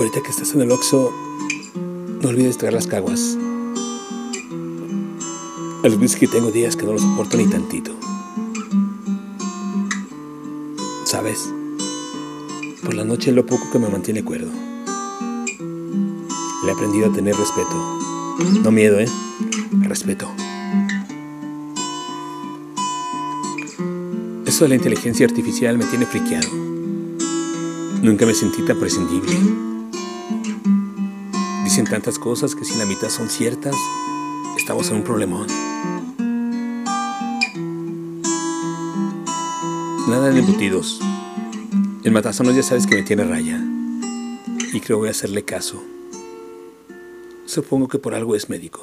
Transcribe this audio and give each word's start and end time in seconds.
Ahorita 0.00 0.22
que 0.22 0.30
estás 0.30 0.54
en 0.54 0.62
el 0.62 0.72
Oxxo, 0.72 1.12
no 2.22 2.30
olvides 2.30 2.56
traer 2.56 2.72
las 2.72 2.86
caguas. 2.86 3.36
El 5.84 5.96
whisky 6.00 6.26
tengo 6.26 6.50
días 6.50 6.74
que 6.74 6.86
no 6.86 6.94
lo 6.94 6.98
soporto 6.98 7.36
ni 7.36 7.46
tantito. 7.46 7.92
¿Sabes? 11.04 11.52
Por 12.82 12.94
la 12.94 13.04
noche 13.04 13.28
es 13.28 13.36
lo 13.36 13.44
poco 13.44 13.70
que 13.70 13.78
me 13.78 13.90
mantiene 13.90 14.24
cuerdo. 14.24 14.50
Le 16.64 16.70
he 16.70 16.72
aprendido 16.72 17.10
a 17.10 17.12
tener 17.12 17.36
respeto. 17.36 17.76
No 18.62 18.70
miedo, 18.70 18.98
¿eh? 19.00 19.08
Respeto. 19.82 20.30
Eso 24.46 24.64
de 24.64 24.68
la 24.70 24.76
inteligencia 24.76 25.26
artificial 25.26 25.76
me 25.76 25.84
tiene 25.84 26.06
friqueado. 26.06 26.48
Nunca 28.00 28.24
me 28.24 28.32
sentí 28.32 28.62
tan 28.62 28.78
prescindible. 28.78 29.69
Dicen 31.70 31.86
tantas 31.86 32.18
cosas 32.18 32.56
que 32.56 32.64
si 32.64 32.76
la 32.76 32.84
mitad 32.84 33.08
son 33.10 33.30
ciertas, 33.30 33.76
estamos 34.58 34.90
en 34.90 34.96
un 34.96 35.04
problemón. 35.04 35.46
Nada 40.08 40.30
de 40.30 40.40
embutidos. 40.40 41.00
El 42.02 42.10
matazono 42.10 42.50
ya 42.50 42.64
sabes 42.64 42.88
que 42.88 42.96
me 42.96 43.02
tiene 43.04 43.22
raya. 43.22 43.62
Y 44.72 44.80
creo 44.80 44.98
voy 44.98 45.06
a 45.06 45.10
hacerle 45.12 45.44
caso. 45.44 45.80
Supongo 47.46 47.86
que 47.86 48.00
por 48.00 48.14
algo 48.16 48.34
es 48.34 48.50
médico. 48.50 48.82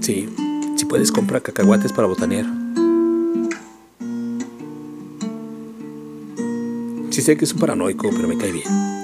Sí, 0.00 0.28
si 0.74 0.84
puedes 0.86 1.12
comprar 1.12 1.42
cacahuates 1.42 1.92
para 1.92 2.08
botanear. 2.08 2.46
Sí 7.10 7.22
sé 7.22 7.36
que 7.36 7.44
es 7.44 7.52
un 7.52 7.60
paranoico, 7.60 8.10
pero 8.10 8.26
me 8.26 8.36
cae 8.36 8.50
bien. 8.50 8.95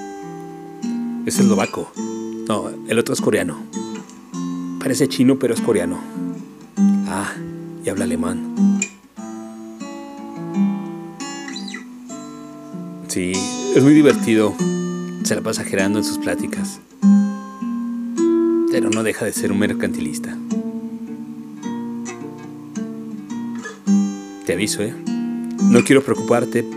Es 1.25 1.39
eslovaco. 1.39 1.93
No, 2.49 2.69
el 2.89 2.99
otro 2.99 3.15
es 3.15 3.21
coreano. 3.21 3.57
Parece 4.81 5.09
chino, 5.09 5.39
pero 5.39 5.55
es 5.55 5.61
coreano. 5.61 6.01
Ah, 7.07 7.33
y 7.85 7.89
habla 7.89 8.05
alemán. 8.05 8.81
Sí, 13.07 13.33
es 13.77 13.83
muy 13.85 13.95
divertido. 13.95 14.53
Se 15.23 15.37
la 15.37 15.43
pasa 15.43 15.63
gerando 15.63 16.01
en 16.01 16.05
sus 16.05 16.19
pláticas. 16.19 16.81
Pero 18.73 18.91
no 18.91 19.05
deja 19.05 19.25
de 19.25 19.33
ser 19.33 19.53
un 19.53 19.61
mercantilista. 19.61 20.37
Te 24.45 24.55
aviso, 24.55 24.83
¿eh? 24.83 24.93
No 25.63 25.85
quiero 25.85 26.03
preocuparte. 26.03 26.69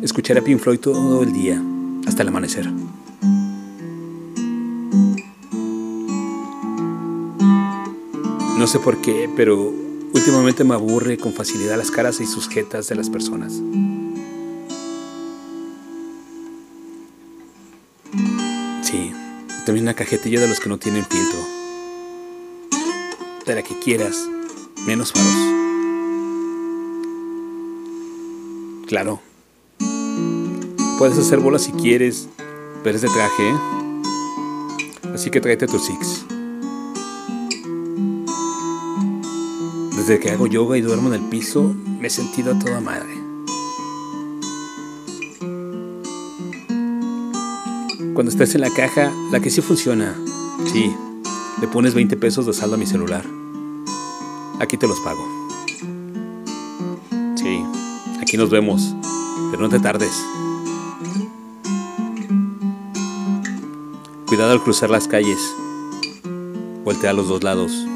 Escucharé 0.00 0.40
a 0.40 0.44
Pink 0.44 0.60
Floyd 0.60 0.78
todo 0.78 1.24
el 1.24 1.32
día, 1.32 1.60
hasta 2.06 2.22
el 2.22 2.28
amanecer. 2.28 2.70
No 8.58 8.68
sé 8.68 8.78
por 8.78 9.00
qué, 9.00 9.28
pero 9.36 9.72
últimamente 10.14 10.62
me 10.62 10.74
aburre 10.74 11.18
con 11.18 11.32
facilidad 11.32 11.76
las 11.76 11.90
caras 11.90 12.20
y 12.20 12.26
sus 12.26 12.48
jetas 12.48 12.88
de 12.88 12.94
las 12.94 13.10
personas. 13.10 13.52
Sí, 18.82 19.12
también 19.66 19.84
una 19.84 19.94
cajetilla 19.94 20.40
de 20.40 20.46
los 20.48 20.60
que 20.60 20.68
no 20.68 20.78
tienen 20.78 21.04
filtro. 21.04 21.40
De 23.44 23.54
la 23.56 23.62
que 23.62 23.76
quieras, 23.80 24.24
menos 24.86 25.12
faros. 25.12 25.54
Claro. 28.86 29.20
Puedes 30.98 31.18
hacer 31.18 31.40
bolas 31.40 31.64
si 31.64 31.72
quieres, 31.72 32.28
pero 32.84 32.94
es 32.94 33.02
de 33.02 33.08
traje, 33.08 33.48
¿eh? 33.48 33.56
Así 35.12 35.30
que 35.30 35.40
tráete 35.40 35.66
tu 35.66 35.80
six. 35.80 36.24
Desde 39.96 40.18
que 40.18 40.30
hago 40.30 40.46
yoga 40.46 40.76
y 40.76 40.80
duermo 40.80 41.08
en 41.08 41.22
el 41.22 41.28
piso, 41.28 41.74
me 42.00 42.08
he 42.08 42.10
sentido 42.10 42.52
a 42.52 42.58
toda 42.58 42.80
madre. 42.80 43.14
Cuando 48.12 48.30
estés 48.30 48.54
en 48.54 48.60
la 48.60 48.70
caja, 48.70 49.12
la 49.30 49.40
que 49.40 49.50
sí 49.50 49.60
funciona, 49.60 50.14
sí, 50.72 50.94
le 51.60 51.68
pones 51.68 51.94
20 51.94 52.16
pesos 52.16 52.44
de 52.46 52.52
saldo 52.52 52.74
a 52.74 52.78
mi 52.78 52.86
celular. 52.86 53.24
Aquí 54.60 54.76
te 54.76 54.86
los 54.86 55.00
pago. 55.00 55.26
Sí, 57.36 57.62
aquí 58.20 58.36
nos 58.36 58.50
vemos, 58.50 58.94
pero 59.50 59.62
no 59.62 59.68
te 59.68 59.78
tardes. 59.78 60.12
Cuidado 64.26 64.52
al 64.52 64.62
cruzar 64.62 64.90
las 64.90 65.06
calles. 65.06 65.38
Voltea 66.84 67.10
a 67.10 67.14
los 67.14 67.28
dos 67.28 67.44
lados. 67.44 67.86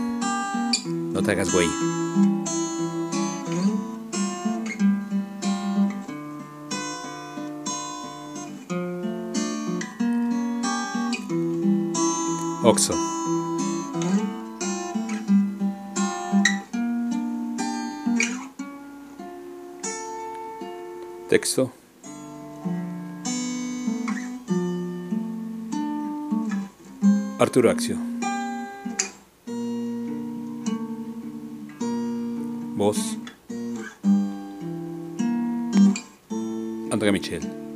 No 1.19 1.25
te 1.25 1.33
hagas 1.33 1.53
güey. 1.53 1.67
Oxo. 12.63 12.95
Texto. 21.29 21.73
Arturo 27.41 27.71
Axio. 27.73 28.08
Voz. 32.79 33.19
Andrea 36.93 37.11
Michel. 37.11 37.68